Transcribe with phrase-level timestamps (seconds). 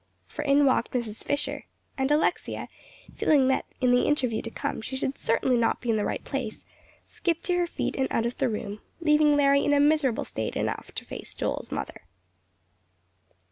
[0.25, 1.23] For in walked Mrs.
[1.23, 1.65] Fisher,
[1.95, 2.69] and Alexia,
[3.15, 6.23] feeling that in the interview to come she should certainly not be in the right
[6.23, 6.65] place,
[7.05, 10.55] skipped to her feet and out of the room, leaving Larry in a miserable state
[10.55, 12.01] enough to face Joel's mother.